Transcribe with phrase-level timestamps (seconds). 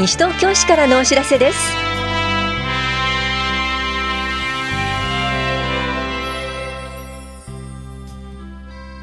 [0.00, 1.58] 西東京市からのお知らせです。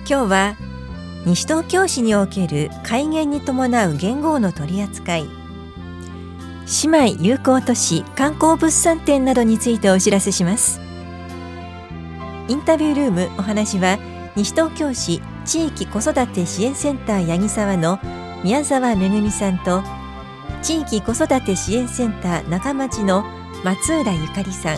[0.10, 0.56] 今日は
[1.24, 5.26] 西東京市における改元に伴う元号の取り扱い。
[6.84, 10.82] 姉妹友好都市観光物産展などについてお知らせします。
[12.48, 14.00] インタビュールームお話は
[14.36, 18.00] 西東京市地域子育て支援センター八木沢の
[18.44, 19.84] 宮沢めぐみさんと
[20.62, 23.24] 地域子育て支援センター中町の
[23.64, 24.78] 松浦ゆかりさん。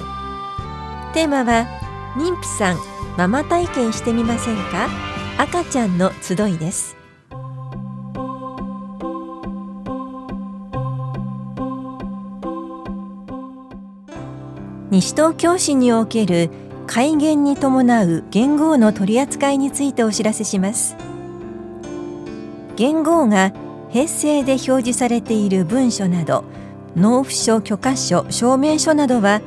[1.13, 1.67] テーマは
[2.15, 2.77] 妊婦さん
[3.17, 4.87] ママ体験してみませんか？
[5.37, 6.95] 赤ちゃんの集いです。
[14.91, 16.49] 西東京市における
[16.87, 20.95] 改元に伴う元号の取り扱いについてお知らせします。
[22.75, 23.53] 元号が
[23.91, 26.43] 平成で表示されている文書など
[26.95, 29.41] 納付書許可書証明書などは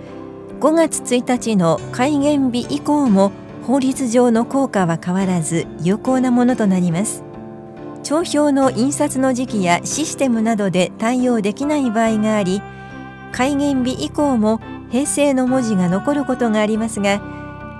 [0.60, 3.32] 5月1日の改元日以降も
[3.66, 7.24] 法律上の効果は変わらず有効なものとなります。
[8.02, 12.60] 帳票の印刷の時期やシステムなどで対応できない場合があり
[13.32, 17.22] 改元日以降も平成の文字が残ることがありますが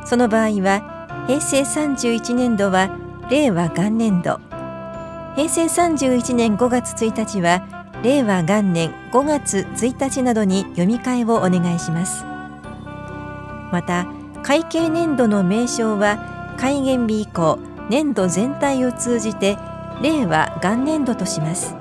[0.06, 2.96] その場合は平成31年度は
[3.30, 4.51] 令和元年度。
[5.34, 7.66] 平成31年5月1日は
[8.02, 12.24] 令和元年5月1日などに読み替えをお願いします。
[13.72, 14.06] また
[14.42, 19.56] 会計年度の名称は改元日以降年度全体を通じて
[20.02, 21.74] 令和元年度とします。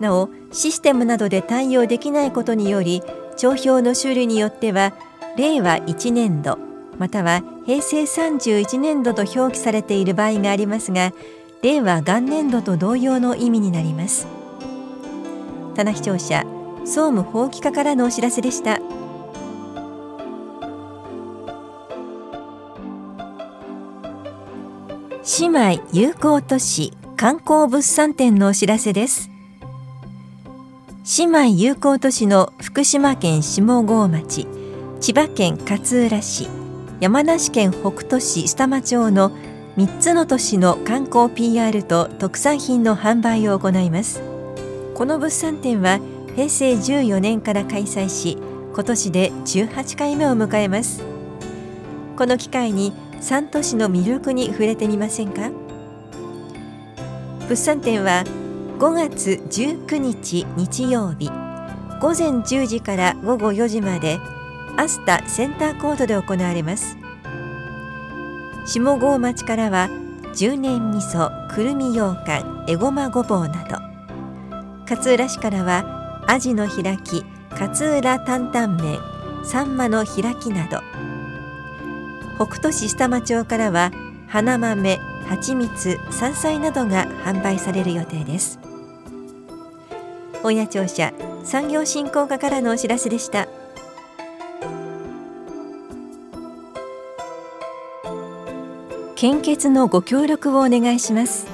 [0.00, 3.02] なおシステムなどで対応できないことにより
[3.36, 4.92] 帳票の種類によっては
[5.36, 6.58] 令和1年度
[6.98, 11.12] または平成31年度と表記されている場合がありますが
[11.62, 14.26] 令和元年度と同様の意味になります。
[15.74, 16.44] 棚視聴者
[16.86, 18.80] 総務法規課からのお知らせでした。
[25.38, 29.28] 姉妹友好都市観光物産展のお知らせです。
[31.18, 34.46] 姉妹友好都市の福島県下郷町
[35.00, 36.48] 千葉県勝浦市
[37.00, 39.32] 山梨県北杜市須玉町の
[39.76, 44.20] 3つの都市の観光 PR と特産品の販売を行います。
[44.94, 46.00] この物産展は
[46.34, 48.36] 平成14年から開催し
[48.74, 51.02] 今年で18回目を迎えます。
[52.16, 55.50] この機会に3都市の魅力に触れてみませんか？
[57.48, 58.24] 物産展は
[58.78, 61.28] 5月19日日曜日
[62.00, 64.18] 午前10時から午後4時まで
[64.76, 66.99] アスタセンターコートで行われます。
[68.66, 69.88] 下郷町からは
[70.34, 73.78] 十年味噌くるみ羊羹えごまごぼうなど。
[74.88, 78.98] 勝浦市からはアジの開き勝浦担々麺
[79.44, 80.80] サンマの開きなど。
[82.36, 83.90] 北斗市下間町からは
[84.28, 84.98] 花豆
[85.28, 88.58] 蜂蜜山菜などが販売される予定です。
[90.42, 91.12] 親庁舎
[91.44, 93.46] 産業振興課からのお知らせでした。
[99.20, 101.46] 献血のご協力をお願いします。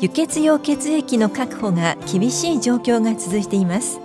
[0.00, 4.00] 輸血用血液の確保が厳しい状況が続いています。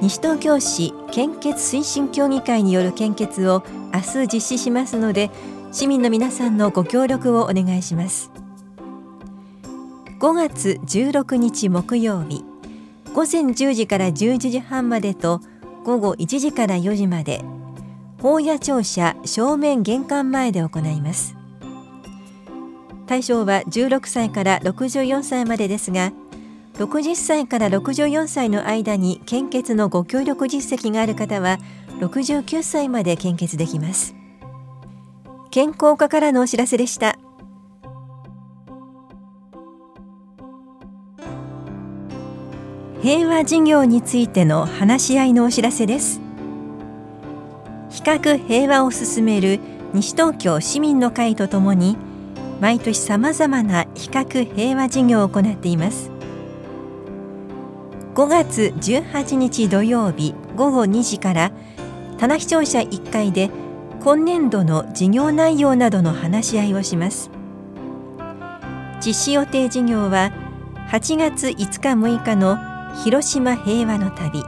[0.00, 3.62] 西東京市献血推進協議会による献血を
[3.92, 5.30] 明日実施しますので
[5.70, 8.30] 市民の皆さんのご協力をお願いします。
[10.18, 12.42] 5月16日木曜日
[13.12, 15.42] 午前10時から11時半までと
[15.84, 17.44] 午後1時から4時まで
[18.22, 21.34] 法屋庁舎正面玄関前で行います。
[23.08, 26.12] 対象は16歳から64歳までですが
[26.74, 31.58] 60歳から64歳の間に献血のご協力実績がある方は
[31.98, 34.14] 69歳まで献血できます。
[35.50, 37.18] 健康課からのお知らせでした。
[43.02, 46.20] 平和事業についての話し合いのお知らせです。
[47.92, 49.60] 比較平和を進める
[49.92, 51.98] 西東京市民の会とともに
[52.58, 56.10] 毎年さまざまな比較平和事業を行っています。
[58.14, 61.52] 5月18日土曜日午後2時から
[62.18, 63.50] 棚視聴者1階で
[64.02, 67.30] 今年度の事業内容などの話し合いをします。
[69.04, 70.32] 実施予定事業は
[70.90, 72.56] 8月5日6日の
[73.04, 74.40] 広島平和の旅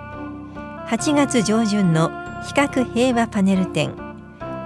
[0.86, 3.94] 8月上旬の比較平和パネル展。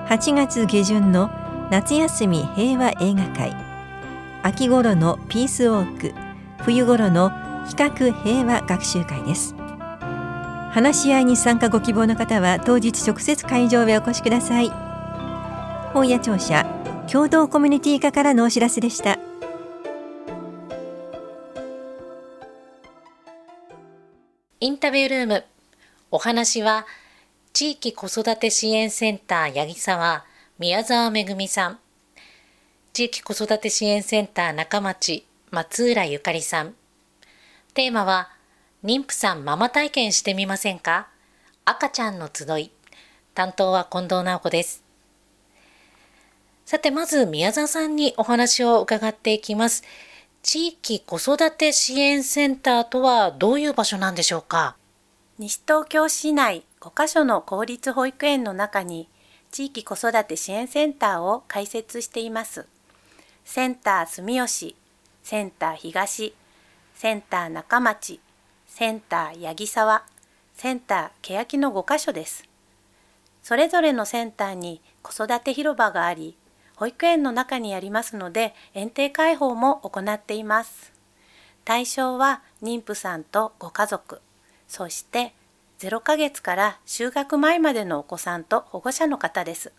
[0.08, 1.30] 8月下旬の
[1.70, 3.54] 夏休み平和映画会。
[4.42, 6.12] 秋頃のピースウォーク。
[6.64, 7.30] 冬頃の
[7.68, 9.54] 比較平和学習会です。
[10.72, 14.70] 話し合いに参加ご希望の方は当日直接会場へお越しください。
[15.92, 16.66] 本屋庁舎
[17.10, 19.20] 共同コミュニティ課からのお知らせでした。
[24.60, 25.44] インタビュールーム。
[26.10, 26.86] お話は
[27.58, 30.24] 地域子育て支援センター八木沢
[30.60, 31.80] 宮沢めぐみさん。
[32.92, 36.76] 地域子育て支援センター中町松浦ゆかりさん。
[37.74, 38.30] テーマは
[38.84, 41.08] 妊婦さんママ体験してみませんか？
[41.64, 42.70] 赤ちゃんの集い。
[43.34, 44.84] 担当は近藤直子です。
[46.64, 49.82] さてまず宮沢さんにお話を伺っていきます。
[50.44, 54.76] 地域子育て支援センターとはどういう場所なんでしょうか？
[55.40, 59.08] 西東京市内5カ所の公立保育園の中に
[59.50, 62.66] 地域子育て支援センターを開設しています。
[63.44, 64.76] センター住吉、
[65.22, 66.34] センター東、
[66.94, 68.20] センター中町、
[68.66, 70.04] センター八木沢、
[70.54, 72.44] センター欅の5カ所です。
[73.42, 76.36] それぞれのセンターに子育て広場があり、
[76.76, 80.92] 保育園の中にありますので園庭開放も行っています。
[81.64, 84.20] 対象は妊婦さんとご家族、
[84.68, 85.32] そして
[85.78, 89.72] 0ヶ月から就学前までのお子さんと保護者の方です。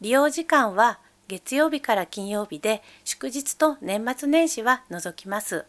[0.00, 5.64] 利用時間は月曜日から金曜日で祝日と年末年始は除きます。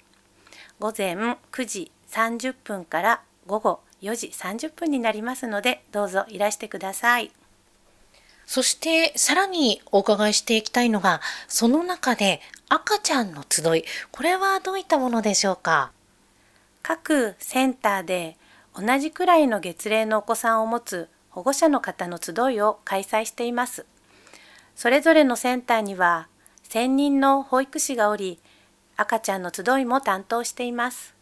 [0.80, 7.32] 午前9時30分から午後4時30分になりますのでどうぞいらしてください。
[8.46, 15.92] そしてさらにお伺いしていきたいのがその中で赤ちゃんの集いこれはどういったものでしょうか？
[16.84, 18.38] 各センターで
[18.76, 23.86] 同じくらいの月齢のお子さんを持つ保護者の方の集いを開催しています。
[24.76, 26.28] それぞれのセンターには
[26.64, 28.40] 専任の保育士がおり、
[28.96, 31.14] 赤ちゃんの集いも担当しています。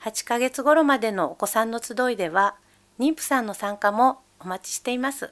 [0.00, 2.56] 8ヶ月頃までのお子さんの集いでは、
[2.98, 5.30] 妊婦さんの参加もお待ちしています。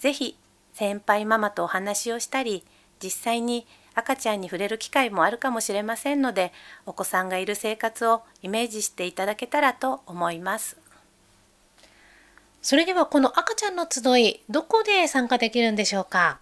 [0.00, 0.36] ぜひ、
[0.74, 2.64] 先輩ママとお話をしたり、
[3.00, 3.64] 実際に
[3.96, 6.52] 赤ちゃんに触れる機会もあるかもしれませんので
[6.84, 10.76] お子さんがいる生活をイメージしていただけたらと思います。
[12.62, 16.38] それではこの赤ちゃんの集いどこで参加できるんでしょうか？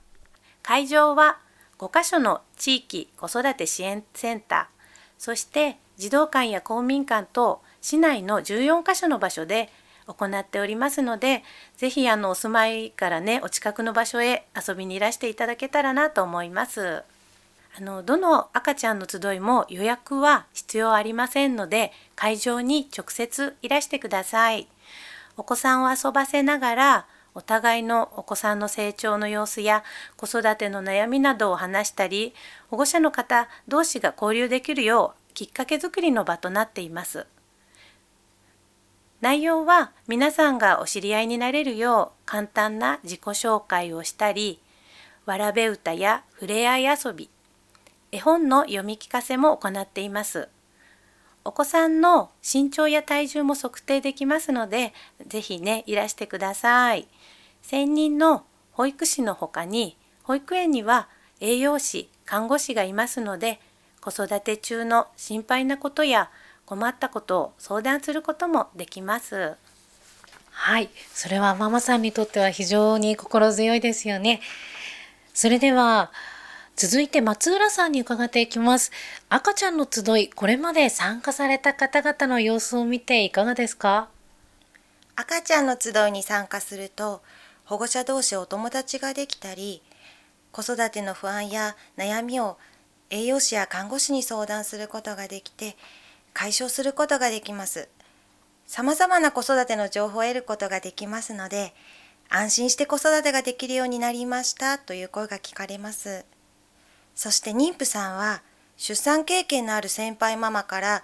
[0.62, 1.39] 会場は
[1.79, 4.75] 5カ所の地域子育て支援センター。
[5.19, 9.71] そして児童館や公民館等市内の14カ所の場所で
[10.06, 11.43] 行っておりますので、
[11.77, 17.05] ぜひあのお住まいからね、お近くの場所へ遊びにいらしていただけたらなと思います。
[17.76, 24.69] あのどの赤ちゃんの集いも予約は必要ありませんので会場に直接いらしてください。
[25.37, 29.82] お子さんを遊ばせながらお互いのお子さんの成長の様子や
[30.17, 32.32] 子育ての悩みなどを話したり
[32.71, 37.27] 保護者の方同士が交流できるようきっかけづくりの場となっています。
[39.20, 44.61] 内容は皆さんがお知り合いになれるよう簡単な自己紹介をしたり
[45.27, 47.31] わらべ歌やふれあい遊び
[48.14, 50.49] 絵本の読み聞かせも行っています。
[51.43, 54.94] お子さんの身長や体重も測定できますので、
[55.26, 57.08] ぜひね、いらしてください。
[57.62, 61.08] 専任の保育士の他に、保育園には
[61.40, 63.58] 栄養士、看護師がいますので、
[64.00, 66.31] 子育て中の心配なことや
[66.67, 69.55] 困ったことを相談することもできます。
[70.53, 74.41] はい、それはママさんにとっては非常に心強いですよね。
[75.34, 76.12] それでは、
[76.76, 78.90] 続いて松浦さんに伺っていきます。
[79.28, 84.08] 赤ちゃんの集い、これまで参加された方々の様子を見ていかがですか？
[85.14, 87.22] 赤ちゃんの集いに参加すると、
[87.64, 89.82] 保護者同士お友達ができたり、
[90.50, 92.58] 子育ての不安や悩みを
[93.08, 95.76] 栄養士や看護師に相談することができて、
[96.32, 97.88] 解消することができます。
[98.66, 101.72] 様々な子育ての情報を得ることができますので、
[102.28, 106.24] 安心して子育てができるようになりましたという声が聞かれます。
[107.15, 108.43] そして妊婦さんは
[108.77, 111.03] 出産経験のある先輩ママから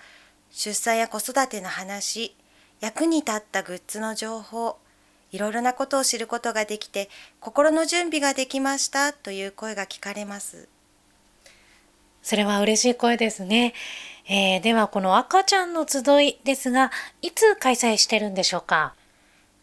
[0.51, 2.35] 出産や子育ての話、
[2.81, 4.77] 役に立ったグッズの情報、
[5.31, 10.69] いろいろなことを知ることができて心の準備ができましたという声が聞かれます。
[12.23, 13.73] それは嬉しい声ですね。
[14.29, 16.91] えー、ではこの赤ちゃんの集いですが、
[17.23, 18.95] いつ開催してるんでしょうか？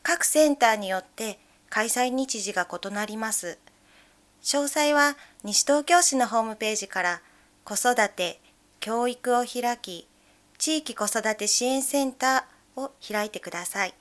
[0.02, 1.40] 各センターによって
[1.70, 3.60] 開催日時が異なります。
[4.44, 7.22] 詳細は西東京市のホームページから
[7.64, 8.40] 子育て、
[8.80, 10.08] 教育を開き、
[10.58, 13.94] 地域子育て支援センターを開いてください。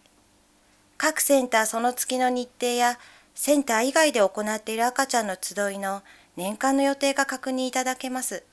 [0.99, 2.99] 各センターその月の日程や
[3.35, 6.03] センター以外で行っている赤ちゃんの集いの
[6.37, 8.45] 年間の予定が確認いただけます。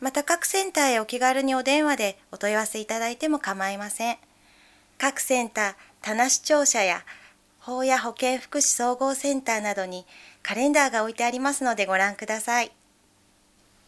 [0.00, 4.18] また各センターへお気軽にお電話でお問い合わせいただいても構いません。
[4.98, 7.04] 各センター、棚視聴者や
[7.58, 10.04] 法や保健福祉総合センターなどに
[10.44, 12.70] カレンダーが置いてありますのでご覧ください。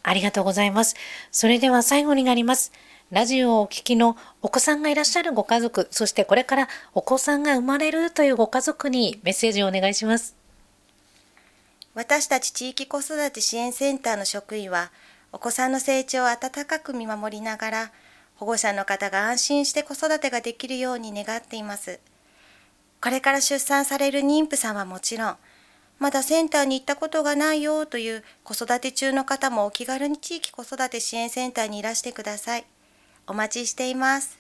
[0.03, 0.97] ありがとうございます。
[1.31, 2.73] それでは最後になります。
[3.11, 10.35] ラジオをお聞きのお子さんがいらっしゃるご家族、そしてこれからお子さんが生まれるというご家族にメッセージをお願いします。
[11.95, 14.91] 私たち地域子育て支援センターの職員は、
[15.33, 17.93] お子さんの成長を温かく見守りながら、
[18.37, 22.01] 保護者の方が安心して子育てができるように願っています。
[23.03, 25.37] これから出産される妊婦さんはもちろん、
[25.99, 32.67] まだセンターに行ったことがないよという子育て中の方もお気軽に地域子育て支援センターにいらしてください。
[33.27, 34.39] お待ちしています。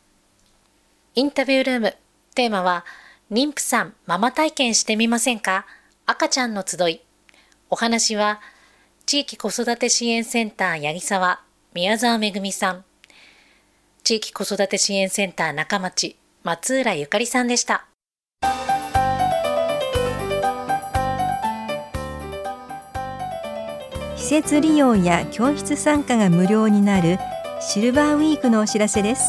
[1.14, 1.96] インタビュールーム、
[2.34, 2.84] テーマは、
[3.32, 5.66] 妊婦さんママ体験してみませんか？
[6.04, 7.00] 赤ちゃんの集い。
[7.70, 8.40] お話は、
[9.06, 11.40] 地域子育て支援センター八木沢、
[11.72, 12.84] 宮沢めぐみさん。
[14.04, 17.86] 地域子育て支援センター中町、松浦ゆかりさんでした。
[24.26, 27.20] 施設利用や教室参加が無料になる
[27.60, 29.22] シルバーウィークのお知らせです。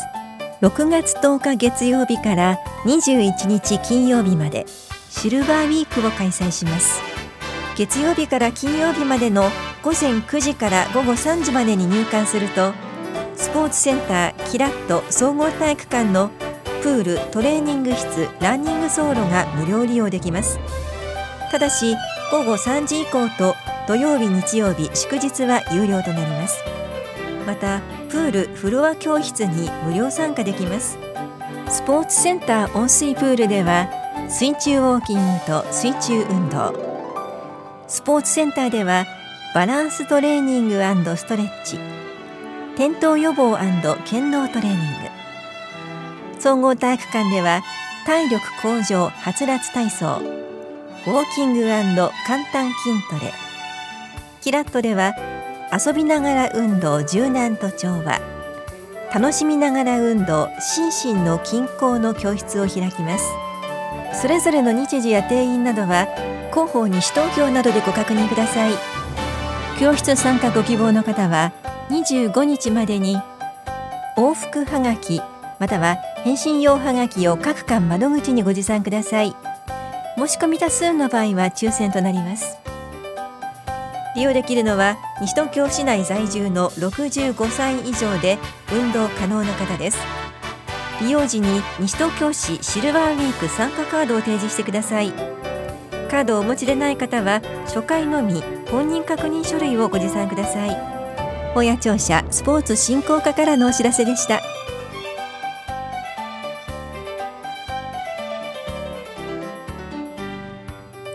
[0.63, 4.66] 6月10日月曜日から21日金曜日まで
[5.12, 7.00] シルバーウィークを開催します。
[7.77, 9.51] 月曜日から金曜日までの
[9.84, 12.74] 午前9時から午後3時までに入館すると
[13.36, 16.32] スポーツセンターキラット総合体育館の
[16.82, 20.60] プールトレーニング室ランニング走路が無料利用できます。
[21.51, 21.96] ただし
[22.32, 23.54] 午後3時以降と
[23.88, 26.62] 土曜日日曜日祝日は有料となります。
[27.46, 27.79] また
[28.10, 30.98] プールフロア教室に無料参加できます。
[31.70, 33.88] スポーツセンター温水プールでは
[34.29, 36.74] 水中ウォーキングと水中運動。
[37.88, 39.06] スポーツセンターでは
[39.56, 40.82] バランストレーニング
[41.15, 41.79] ストレッチ。
[42.75, 43.58] 転倒予防
[44.06, 46.41] 健脳トレーニング。
[46.41, 47.63] 総合体育館では
[48.06, 50.17] 体力向上はつらつ体操。
[50.17, 51.65] ウォーキング
[52.27, 53.47] 簡単筋トレ。
[54.48, 55.13] キラットでは
[55.74, 58.22] 遊びながら運動柔軟と調和。
[59.13, 63.25] 楽しみながら運動心身の均衡の教室を開きます。
[64.13, 66.08] それぞれの日時や定員などは
[66.54, 68.72] 広報西東京などでご確認ください。
[69.82, 71.51] 教室参加ご希望の方は
[71.89, 73.18] 25日までに
[74.16, 75.22] 往復はがき
[75.60, 79.36] または返信用はがきを各館窓口にご持参ください。
[80.16, 82.67] 申し込み多数の場合は抽選となります。
[84.18, 88.40] 利用できるのは西東京市内在住の65歳以上で
[88.74, 90.00] 運動可能な方です。
[91.00, 95.14] 利用時に西東京市シルバーウィーク参加カードを提示してください。
[96.10, 100.76] カードをお持ちでない方は初回のみ本人確認書類をご持参ください。
[101.54, 104.42] 本屋庁舎スポーツ振興課からのお知らせでした。